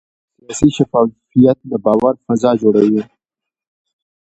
سیاسي 0.41 0.67
شفافیت 0.77 1.57
د 1.69 1.73
باور 1.85 2.13
فضا 2.25 2.51
جوړوي 2.61 3.01